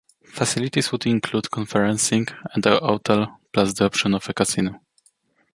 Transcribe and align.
Facilities 0.25 0.91
would 0.91 1.05
include 1.05 1.51
conferencing 1.51 2.27
and 2.55 2.65
a 2.65 2.79
hotel 2.79 3.39
plus 3.53 3.71
the 3.75 3.85
option 3.85 4.15
of 4.15 4.27
a 4.27 4.33
casino. 4.33 4.79